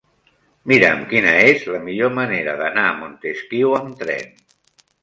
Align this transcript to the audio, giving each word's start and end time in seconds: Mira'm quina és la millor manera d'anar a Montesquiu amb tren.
Mira'm 0.71 1.03
quina 1.11 1.35
és 1.51 1.67
la 1.75 1.83
millor 1.85 2.15
manera 2.17 2.59
d'anar 2.63 2.89
a 2.89 2.99
Montesquiu 3.05 3.79
amb 3.83 3.97
tren. 4.05 4.39